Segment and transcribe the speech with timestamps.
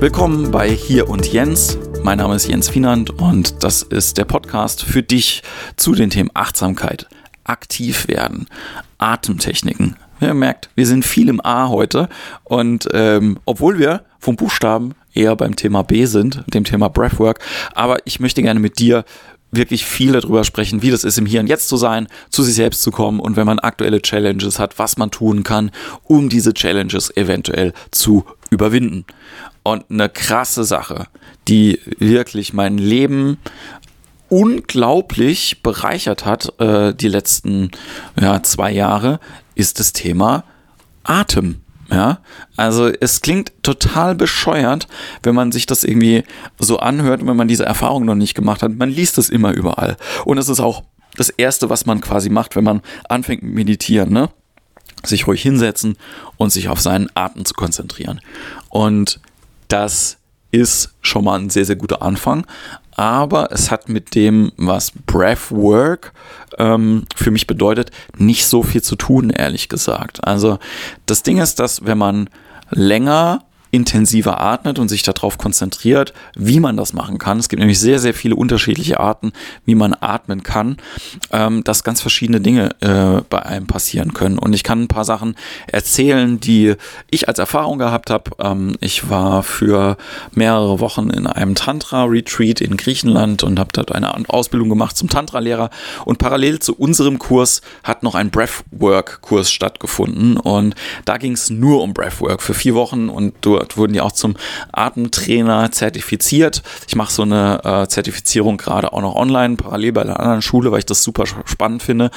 [0.00, 1.76] Willkommen bei Hier und Jens.
[2.02, 5.42] Mein Name ist Jens Wienand und das ist der Podcast für dich
[5.76, 7.06] zu den Themen Achtsamkeit,
[7.44, 8.46] aktiv werden,
[8.96, 9.96] Atemtechniken.
[10.22, 12.08] Ihr merkt, wir sind viel im A heute
[12.44, 17.38] und ähm, obwohl wir vom Buchstaben eher beim Thema B sind, dem Thema Breathwork,
[17.74, 19.04] aber ich möchte gerne mit dir
[19.52, 22.54] wirklich viel darüber sprechen, wie das ist, im Hier und Jetzt zu sein, zu sich
[22.54, 25.70] selbst zu kommen und wenn man aktuelle Challenges hat, was man tun kann,
[26.04, 29.04] um diese Challenges eventuell zu überwinden.
[29.70, 31.06] Und eine krasse Sache,
[31.46, 33.38] die wirklich mein Leben
[34.28, 37.70] unglaublich bereichert hat, äh, die letzten
[38.20, 39.20] ja, zwei Jahre,
[39.54, 40.42] ist das Thema
[41.04, 41.60] Atem.
[41.88, 42.18] Ja,
[42.56, 44.88] also es klingt total bescheuert,
[45.22, 46.24] wenn man sich das irgendwie
[46.58, 48.72] so anhört, wenn man diese Erfahrung noch nicht gemacht hat.
[48.72, 49.96] Man liest es immer überall.
[50.24, 50.82] Und es ist auch
[51.14, 54.30] das Erste, was man quasi macht, wenn man anfängt mit Meditieren, ne?
[55.04, 55.96] Sich ruhig hinsetzen
[56.36, 58.20] und sich auf seinen Atem zu konzentrieren.
[58.68, 59.20] Und
[59.72, 60.18] das
[60.52, 62.44] ist schon mal ein sehr, sehr guter Anfang
[63.00, 66.12] aber es hat mit dem, was Breathwork
[66.58, 70.22] ähm, für mich bedeutet, nicht so viel zu tun, ehrlich gesagt.
[70.22, 70.58] Also
[71.06, 72.28] das Ding ist, dass wenn man
[72.68, 77.38] länger intensiver atmet und sich darauf konzentriert, wie man das machen kann.
[77.38, 79.32] Es gibt nämlich sehr, sehr viele unterschiedliche Arten,
[79.64, 80.76] wie man atmen kann,
[81.32, 84.38] ähm, dass ganz verschiedene Dinge äh, bei einem passieren können.
[84.38, 85.36] Und ich kann ein paar Sachen
[85.68, 86.74] erzählen, die
[87.10, 88.30] ich als Erfahrung gehabt habe.
[88.40, 89.96] Ähm, ich war für
[90.32, 95.70] mehrere Wochen in einem Tantra-Retreat in Griechenland und habe dort eine Ausbildung gemacht zum Tantra-Lehrer.
[96.04, 100.36] Und parallel zu unserem Kurs hat noch ein Breathwork-Kurs stattgefunden.
[100.36, 104.00] Und da ging es nur um Breathwork für vier Wochen und du dort wurden die
[104.00, 104.34] auch zum
[104.72, 106.62] Atemtrainer zertifiziert.
[106.88, 110.72] Ich mache so eine äh, Zertifizierung gerade auch noch online, parallel bei einer anderen Schule,
[110.72, 112.10] weil ich das super spannend finde.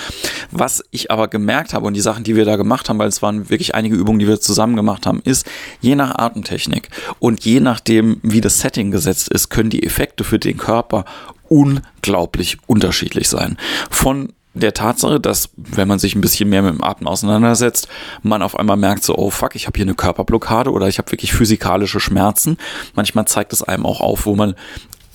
[0.51, 3.21] Was ich aber gemerkt habe und die Sachen, die wir da gemacht haben, weil es
[3.21, 5.45] waren wirklich einige Übungen, die wir zusammen gemacht haben, ist,
[5.81, 6.89] je nach Atemtechnik
[7.19, 11.05] und je nachdem, wie das Setting gesetzt ist, können die Effekte für den Körper
[11.49, 13.57] unglaublich unterschiedlich sein.
[13.89, 17.87] Von der Tatsache, dass, wenn man sich ein bisschen mehr mit dem Atmen auseinandersetzt,
[18.21, 21.11] man auf einmal merkt so, oh fuck, ich habe hier eine Körperblockade oder ich habe
[21.11, 22.57] wirklich physikalische Schmerzen.
[22.93, 24.55] Manchmal zeigt es einem auch auf, wo man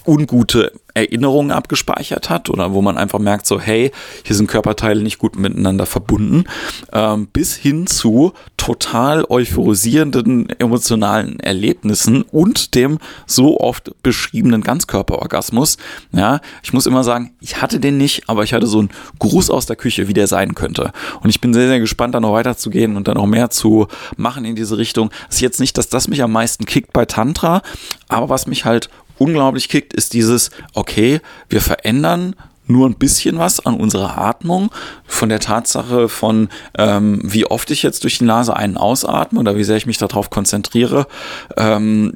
[0.09, 3.93] ungute Erinnerungen abgespeichert hat oder wo man einfach merkt, so hey,
[4.25, 6.45] hier sind Körperteile nicht gut miteinander verbunden,
[6.93, 15.77] ähm, bis hin zu total euphorisierenden emotionalen Erlebnissen und dem so oft beschriebenen Ganzkörperorgasmus.
[16.13, 19.51] Ja, ich muss immer sagen, ich hatte den nicht, aber ich hatte so einen Gruß
[19.51, 20.93] aus der Küche, wie der sein könnte.
[21.23, 23.87] Und ich bin sehr, sehr gespannt, da noch weiterzugehen und dann noch mehr zu
[24.17, 25.11] machen in diese Richtung.
[25.29, 27.63] Es ist jetzt nicht, dass das mich am meisten kickt bei Tantra,
[28.09, 28.89] aber was mich halt
[29.19, 32.35] unglaublich kickt, ist dieses, okay, wir verändern
[32.69, 34.71] nur ein bisschen was an unserer Atmung,
[35.07, 39.57] von der Tatsache von, ähm, wie oft ich jetzt durch die Nase einen ausatme oder
[39.57, 41.07] wie sehr ich mich darauf konzentriere.
[41.57, 42.15] Ähm,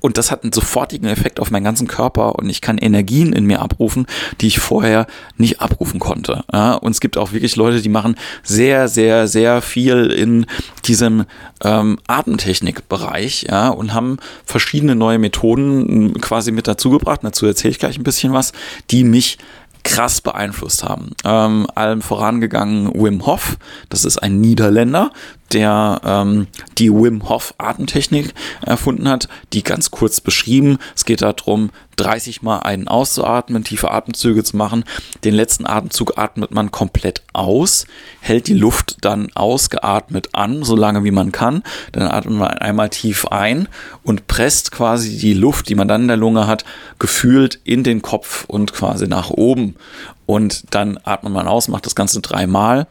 [0.00, 3.44] und das hat einen sofortigen Effekt auf meinen ganzen Körper und ich kann Energien in
[3.44, 4.06] mir abrufen,
[4.40, 5.06] die ich vorher
[5.36, 6.44] nicht abrufen konnte.
[6.52, 6.74] Ja?
[6.74, 10.46] Und es gibt auch wirklich Leute, die machen sehr, sehr, sehr viel in
[10.86, 11.26] diesem
[11.62, 13.68] ähm, Atemtechnikbereich ja?
[13.68, 17.20] und haben verschiedene neue Methoden quasi mit dazugebracht.
[17.22, 18.52] Dazu erzähle ich gleich ein bisschen was,
[18.90, 19.38] die mich
[19.82, 21.10] krass beeinflusst haben.
[21.24, 23.56] Ähm, allem vorangegangen Wim Hof,
[23.88, 25.10] das ist ein Niederländer,
[25.52, 26.46] der ähm,
[26.78, 28.34] die Wim Hof Atemtechnik
[28.64, 30.78] erfunden hat, die ganz kurz beschrieben.
[30.94, 34.84] Es geht darum, 30 Mal einen auszuatmen, tiefe Atemzüge zu machen.
[35.24, 37.86] Den letzten Atemzug atmet man komplett aus,
[38.20, 41.62] hält die Luft dann ausgeatmet an, so lange wie man kann.
[41.92, 43.68] Dann atmet man einmal tief ein
[44.02, 46.64] und presst quasi die Luft, die man dann in der Lunge hat,
[46.98, 49.76] gefühlt in den Kopf und quasi nach oben.
[50.24, 52.86] Und dann atmet man aus, macht das Ganze dreimal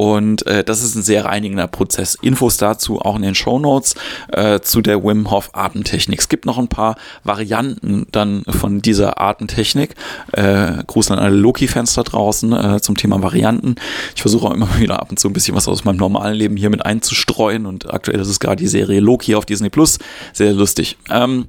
[0.00, 2.14] und äh, das ist ein sehr reinigender Prozess.
[2.14, 3.96] Infos dazu auch in den Show Notes
[4.32, 6.20] äh, zu der Wim Hof Atemtechnik.
[6.20, 9.94] Es gibt noch ein paar Varianten dann von dieser Atemtechnik.
[10.32, 13.74] Äh, Gruß an alle Loki-Fans da draußen äh, zum Thema Varianten.
[14.16, 16.56] Ich versuche auch immer wieder ab und zu ein bisschen was aus meinem normalen Leben
[16.56, 19.98] hier mit einzustreuen und aktuell ist es gerade die Serie Loki auf Disney Plus.
[20.32, 20.96] Sehr lustig.
[21.10, 21.48] Ähm,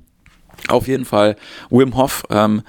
[0.68, 1.38] auf jeden Fall
[1.69, 2.63] Wim Hof ähm,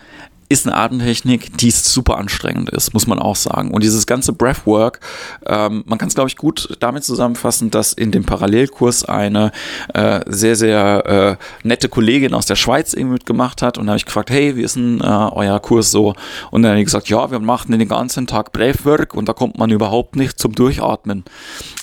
[0.53, 3.71] ist eine Atemtechnik, die super anstrengend ist, muss man auch sagen.
[3.71, 5.01] Und dieses ganze Breathwork,
[5.47, 9.51] ähm, man kann es, glaube ich, gut damit zusammenfassen, dass in dem Parallelkurs eine
[9.95, 13.79] äh, sehr, sehr äh, nette Kollegin aus der Schweiz irgendwie mitgemacht hat.
[13.79, 16.15] Und da habe ich gefragt, hey, wie ist denn äh, euer Kurs so?
[16.51, 19.59] Und dann hat die gesagt, ja, wir machen den ganzen Tag Breathwork und da kommt
[19.59, 21.25] man überhaupt nicht zum Durchatmen.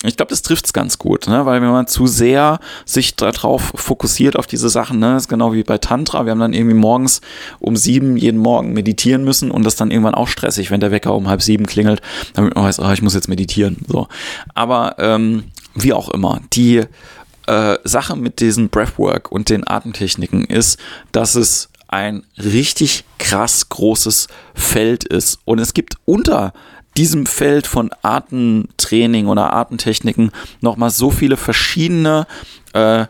[0.04, 1.44] Ich glaube, das trifft es ganz gut, ne?
[1.44, 5.14] weil wenn man zu sehr sich darauf fokussiert, auf diese Sachen, ne?
[5.14, 7.20] das ist genau wie bei Tantra, wir haben dann irgendwie morgens
[7.58, 10.90] um sieben jeden Morgen Morgen meditieren müssen und das dann irgendwann auch stressig, wenn der
[10.90, 12.02] Wecker um halb sieben klingelt,
[12.34, 13.78] damit man weiß, oh, ich muss jetzt meditieren.
[13.88, 14.06] So.
[14.54, 16.82] Aber ähm, wie auch immer, die
[17.46, 20.78] äh, Sache mit diesem Breathwork und den Atemtechniken ist,
[21.12, 25.38] dass es ein richtig krass großes Feld ist.
[25.44, 26.52] Und es gibt unter
[26.96, 32.26] diesem Feld von Atemtraining oder Atemtechniken nochmal so viele verschiedene
[32.72, 33.06] äh,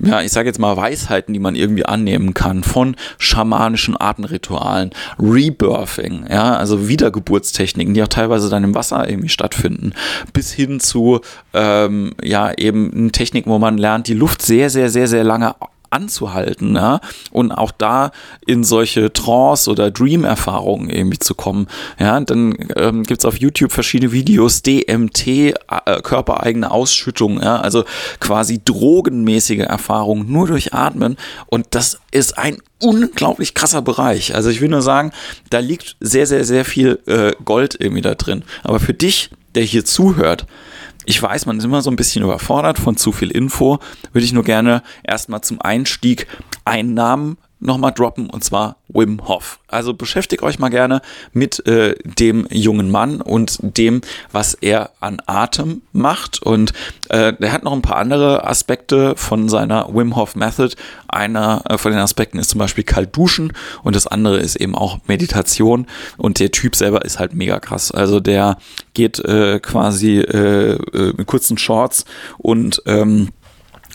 [0.00, 4.90] ja, ich sage jetzt mal Weisheiten, die man irgendwie annehmen kann, von schamanischen Artenritualen,
[5.20, 9.92] Rebirthing, ja, also Wiedergeburtstechniken, die auch teilweise dann im Wasser irgendwie stattfinden,
[10.32, 11.20] bis hin zu,
[11.52, 15.54] ähm, ja, eben Techniken, wo man lernt, die Luft sehr, sehr, sehr, sehr lange
[15.94, 17.00] anzuhalten ja?
[17.30, 18.10] und auch da
[18.46, 21.68] in solche Trance- oder Dream-Erfahrungen irgendwie zu kommen.
[21.98, 25.54] Ja, dann ähm, gibt es auf YouTube verschiedene Videos, DMT, äh,
[26.02, 27.60] körpereigene Ausschüttung, ja?
[27.60, 27.84] also
[28.20, 34.34] quasi drogenmäßige Erfahrungen nur durch Atmen und das ist ein unglaublich krasser Bereich.
[34.34, 35.12] Also ich will nur sagen,
[35.50, 38.44] da liegt sehr, sehr, sehr viel äh, Gold irgendwie da drin.
[38.62, 40.46] Aber für dich, der hier zuhört,
[41.04, 43.78] ich weiß, man ist immer so ein bisschen überfordert von zu viel Info.
[44.12, 46.26] Würde ich nur gerne erstmal zum Einstieg
[46.64, 49.58] einen Namen nochmal droppen und zwar Wim Hof.
[49.68, 51.00] Also beschäftigt euch mal gerne
[51.32, 56.42] mit äh, dem jungen Mann und dem, was er an Atem macht.
[56.42, 56.72] Und
[57.08, 60.76] äh, er hat noch ein paar andere Aspekte von seiner Wim Hof Method.
[61.08, 63.52] Einer äh, von den Aspekten ist zum Beispiel kalt duschen
[63.82, 65.86] und das andere ist eben auch Meditation.
[66.16, 67.90] Und der Typ selber ist halt mega krass.
[67.90, 68.58] Also der
[68.92, 72.04] geht äh, quasi äh, äh, mit kurzen Shorts
[72.38, 73.30] und ähm,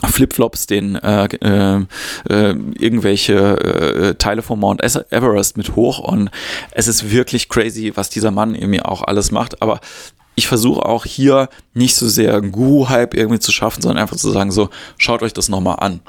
[0.08, 1.86] Flipflops den äh, äh,
[2.30, 6.30] äh, irgendwelche äh, Teile vom Mount Everest mit hoch und
[6.72, 9.80] es ist wirklich crazy, was dieser Mann irgendwie auch alles macht, aber
[10.36, 14.52] ich versuche auch hier nicht so sehr Guru-Hype irgendwie zu schaffen, sondern einfach zu sagen,
[14.52, 16.00] so, schaut euch das nochmal an.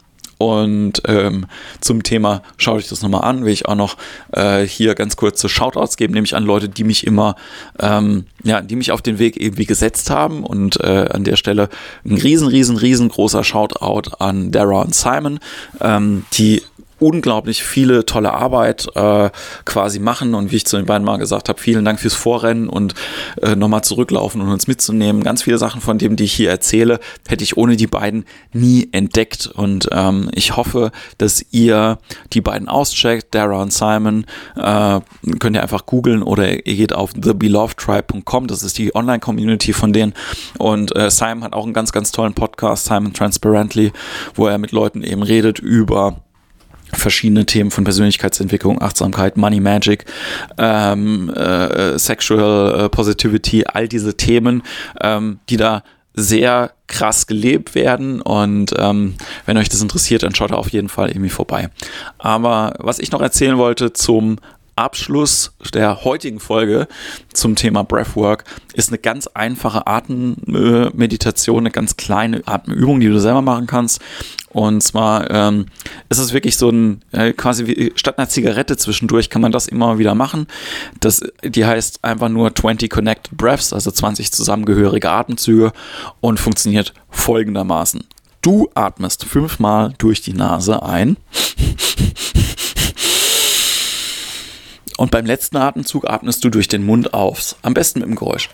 [0.40, 1.44] Und ähm,
[1.82, 3.98] zum Thema, schaut euch das nochmal an, will ich auch noch
[4.32, 7.36] äh, hier ganz kurze Shoutouts geben, nämlich an Leute, die mich immer,
[7.78, 10.42] ähm, ja, die mich auf den Weg irgendwie gesetzt haben.
[10.42, 11.68] Und äh, an der Stelle
[12.06, 15.40] ein riesen, riesen, riesengroßer Shoutout an Dara und Simon,
[15.82, 16.62] ähm, die
[17.00, 19.30] unglaublich viele tolle Arbeit äh,
[19.64, 20.34] quasi machen.
[20.34, 22.94] Und wie ich zu den beiden mal gesagt habe, vielen Dank fürs Vorrennen und
[23.42, 25.22] äh, nochmal zurücklaufen und uns mitzunehmen.
[25.22, 28.88] Ganz viele Sachen von dem, die ich hier erzähle, hätte ich ohne die beiden nie
[28.92, 29.46] entdeckt.
[29.46, 31.98] Und ähm, ich hoffe, dass ihr
[32.32, 34.26] die beiden auscheckt, Dara und Simon,
[34.56, 35.00] äh,
[35.38, 40.14] könnt ihr einfach googeln oder ihr geht auf thebelovedtribe.com, das ist die Online-Community von denen.
[40.58, 43.92] Und äh, Simon hat auch einen ganz, ganz tollen Podcast, Simon Transparently,
[44.34, 46.22] wo er mit Leuten eben redet über
[46.92, 50.04] verschiedene Themen von Persönlichkeitsentwicklung, Achtsamkeit, Money Magic,
[50.58, 54.62] ähm, äh, Sexual äh, Positivity, all diese Themen,
[55.00, 55.82] ähm, die da
[56.14, 59.14] sehr krass gelebt werden und ähm,
[59.46, 61.70] wenn euch das interessiert, dann schaut da auf jeden Fall irgendwie vorbei.
[62.18, 64.38] Aber was ich noch erzählen wollte zum
[64.80, 66.88] Abschluss der heutigen Folge
[67.32, 68.44] zum Thema Breathwork
[68.74, 74.00] ist eine ganz einfache Atemmeditation, eine ganz kleine Atemübung, die du selber machen kannst.
[74.48, 75.66] Und zwar ähm,
[76.08, 79.68] ist es wirklich so ein, äh, quasi wie, statt einer Zigarette zwischendurch kann man das
[79.68, 80.46] immer wieder machen.
[80.98, 85.72] Das, die heißt einfach nur 20 Connected Breaths, also 20 zusammengehörige Atemzüge
[86.20, 88.04] und funktioniert folgendermaßen.
[88.42, 91.16] Du atmest fünfmal durch die Nase ein.
[95.00, 97.56] Und beim letzten Atemzug atmest du durch den Mund auf.
[97.62, 98.50] Am besten mit dem Geräusch.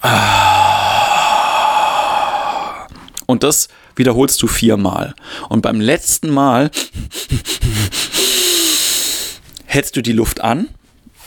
[3.26, 3.66] Und das
[3.97, 5.16] wiederholst du viermal.
[5.49, 6.70] Und beim letzten Mal
[9.64, 10.68] hältst du die Luft an.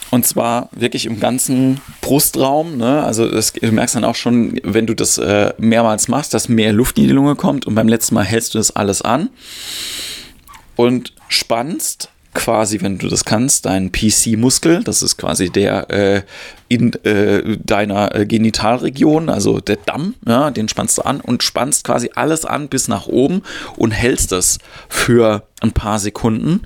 [0.09, 2.77] Und zwar wirklich im ganzen Brustraum.
[2.77, 3.03] Ne?
[3.03, 6.71] Also das, du merkst dann auch schon, wenn du das äh, mehrmals machst, dass mehr
[6.71, 7.67] Luft in die Lunge kommt.
[7.67, 9.29] Und beim letzten Mal hältst du das alles an
[10.77, 16.21] und spannst quasi, wenn du das kannst, deinen PC-Muskel, das ist quasi der äh,
[16.67, 21.85] in äh, deiner äh, Genitalregion, also der Damm, ja, den spannst du an und spannst
[21.85, 23.41] quasi alles an bis nach oben
[23.77, 26.61] und hältst das für ein paar Sekunden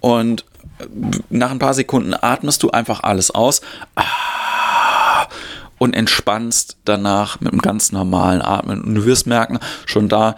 [0.00, 0.44] und
[0.78, 0.86] äh,
[1.28, 3.60] nach ein paar Sekunden atmest du einfach alles aus.
[3.94, 5.26] Ah,
[5.82, 8.82] und entspannst danach mit einem ganz normalen Atmen.
[8.82, 10.36] Und du wirst merken, schon da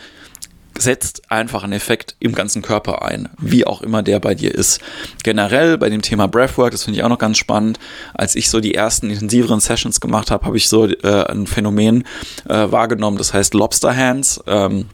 [0.78, 4.80] setzt einfach einen Effekt im ganzen Körper ein, wie auch immer der bei dir ist.
[5.22, 7.78] Generell bei dem Thema Breathwork, das finde ich auch noch ganz spannend,
[8.14, 12.04] als ich so die ersten intensiveren Sessions gemacht habe, habe ich so äh, ein Phänomen
[12.48, 14.42] äh, wahrgenommen, das heißt Lobster Hands.
[14.46, 14.86] Ähm,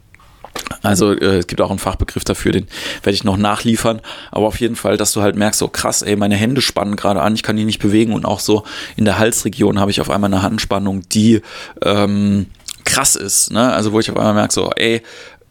[0.82, 2.66] also äh, es gibt auch einen Fachbegriff dafür, den
[3.02, 4.00] werde ich noch nachliefern.
[4.30, 7.22] Aber auf jeden Fall, dass du halt merkst, so krass, ey, meine Hände spannen gerade
[7.22, 8.64] an, ich kann die nicht bewegen und auch so
[8.96, 11.42] in der Halsregion habe ich auf einmal eine Handspannung, die
[11.82, 12.46] ähm,
[12.84, 13.52] krass ist.
[13.52, 13.72] Ne?
[13.72, 15.02] Also wo ich auf einmal merke, so, ey,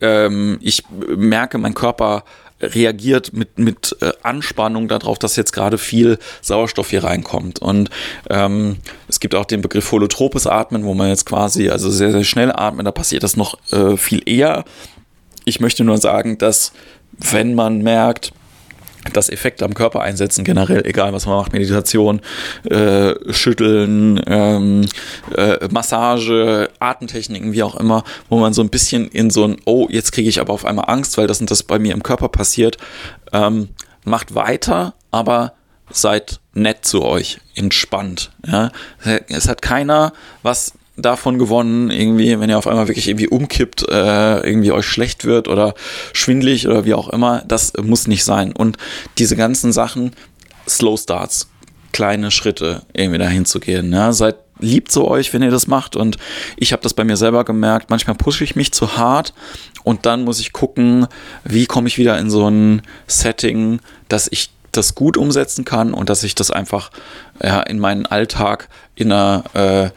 [0.02, 2.24] ähm, ich merke, mein Körper
[2.62, 7.60] reagiert mit, mit äh, Anspannung darauf, dass jetzt gerade viel Sauerstoff hier reinkommt.
[7.60, 7.90] Und
[8.30, 8.78] ähm,
[9.08, 12.52] es gibt auch den Begriff holotropes Atmen, wo man jetzt quasi also sehr, sehr schnell
[12.52, 14.66] atmet, da passiert das noch äh, viel eher
[15.46, 16.74] Ich möchte nur sagen, dass
[17.18, 18.34] wenn man merkt,
[19.14, 22.22] dass Effekte am Körper einsetzen, generell, egal was man macht, Meditation,
[22.70, 24.86] äh, Schütteln, ähm,
[25.36, 29.88] äh, Massage, Atemtechniken, wie auch immer, wo man so ein bisschen in so ein, oh,
[29.90, 32.30] jetzt kriege ich aber auf einmal Angst, weil das und das bei mir im Körper
[32.30, 32.78] passiert,
[33.34, 33.70] ähm,
[34.06, 35.54] macht weiter, aber
[35.92, 38.32] seid nett zu euch, entspannt.
[38.46, 38.72] Ja?
[39.28, 40.14] Es hat keiner
[40.44, 45.26] was davon gewonnen, irgendwie, wenn ihr auf einmal wirklich irgendwie umkippt, äh, irgendwie euch schlecht
[45.26, 45.74] wird oder
[46.14, 48.52] schwindlig oder wie auch immer, das muss nicht sein.
[48.52, 48.78] Und
[49.18, 50.12] diese ganzen Sachen,
[50.68, 51.50] Slow Starts,
[51.92, 53.92] kleine Schritte irgendwie dahin zu gehen.
[53.92, 54.12] Ja?
[54.14, 55.96] Seid lieb zu euch, wenn ihr das macht.
[55.96, 56.18] Und
[56.58, 57.90] ich habe das bei mir selber gemerkt.
[57.90, 59.34] Manchmal pushe ich mich zu hart
[59.84, 61.08] und dann muss ich gucken,
[61.44, 66.10] wie komme ich wieder in so ein Setting, dass ich das gut umsetzen kann und
[66.10, 66.92] dass ich das einfach
[67.42, 69.90] ja, in meinen Alltag in einer, äh,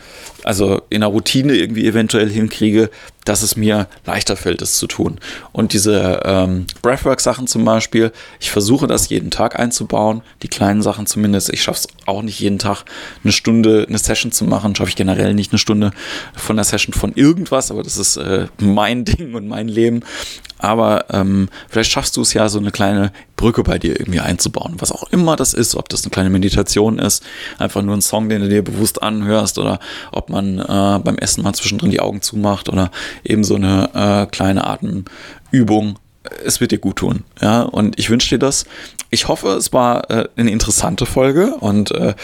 [0.44, 2.88] also in einer Routine irgendwie eventuell hinkriege,
[3.25, 5.18] dass es mir leichter fällt, es zu tun.
[5.52, 11.06] Und diese ähm, Breathwork-Sachen zum Beispiel, ich versuche das jeden Tag einzubauen, die kleinen Sachen
[11.06, 11.52] zumindest.
[11.52, 12.84] Ich schaffe es auch nicht jeden Tag
[13.22, 15.92] eine Stunde eine Session zu machen, schaffe ich generell nicht eine Stunde
[16.34, 20.02] von der Session von irgendwas, aber das ist äh, mein Ding und mein Leben.
[20.58, 24.76] Aber ähm, vielleicht schaffst du es ja, so eine kleine Brücke bei dir irgendwie einzubauen,
[24.78, 27.25] was auch immer das ist, ob das eine kleine Meditation ist,
[27.58, 29.78] einfach nur ein Song, den du dir bewusst anhörst oder
[30.10, 32.90] ob man äh, beim Essen mal zwischendrin die Augen zumacht oder
[33.24, 35.98] eben so eine äh, kleine Atemübung.
[36.44, 38.64] Es wird dir gut tun, ja, und ich wünsche dir das.
[39.10, 42.14] Ich hoffe, es war äh, eine interessante Folge und äh,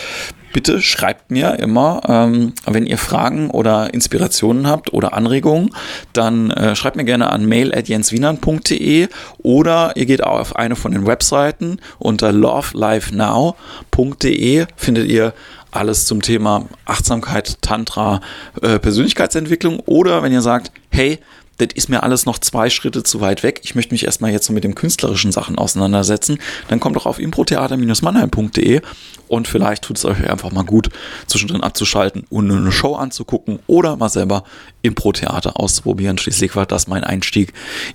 [0.52, 5.70] bitte schreibt mir immer, ähm, wenn ihr Fragen oder Inspirationen habt oder Anregungen,
[6.12, 9.06] dann äh, schreibt mir gerne an mail.jenswienern.de
[9.38, 15.34] oder ihr geht auf eine von den Webseiten unter lovelifenow.de findet ihr
[15.70, 18.22] alles zum Thema Achtsamkeit, Tantra,
[18.62, 21.18] äh, Persönlichkeitsentwicklung oder wenn ihr sagt, hey,
[21.58, 23.60] das ist mir alles noch zwei Schritte zu weit weg.
[23.64, 26.38] Ich möchte mich erstmal jetzt so mit den künstlerischen Sachen auseinandersetzen.
[26.68, 28.80] Dann kommt doch auf improtheater-mannheim.de
[29.26, 30.88] und vielleicht tut es euch einfach mal gut,
[31.26, 34.44] zwischendrin abzuschalten und eine Show anzugucken oder mal selber
[34.82, 36.18] Impro-Theater auszuprobieren.
[36.18, 37.52] Schließlich war das mein Einstieg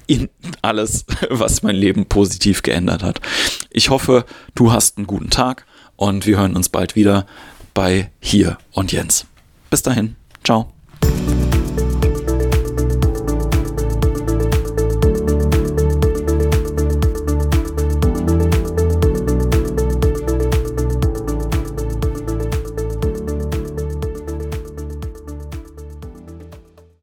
[0.08, 0.30] in
[0.62, 3.22] alles, was mein Leben positiv geändert hat.
[3.70, 5.66] Ich hoffe, du hast einen guten Tag
[5.96, 7.26] und wir hören uns bald wieder
[7.74, 9.26] bei Hier und Jens.
[9.70, 10.73] Bis dahin, ciao.